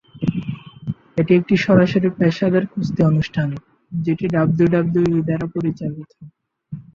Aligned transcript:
এটি 1.17 1.31
একটি 1.35 1.55
সরাসরি 1.57 2.09
পেশাদার 2.19 2.65
কুস্তি 2.71 3.01
অনুষ্ঠান, 3.03 3.49
যেটি 3.91 4.25
ডাব্লিউডাব্লিউই 4.27 5.21
দ্বারা 5.27 5.45
পরিচালিত। 5.55 6.11